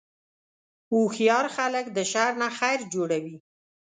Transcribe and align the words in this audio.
هوښیار 0.89 1.45
خلک 1.55 1.85
د 1.95 1.97
شر 2.11 2.31
نه 2.41 2.47
خیر 2.57 2.79
جوړوي. 2.93 3.37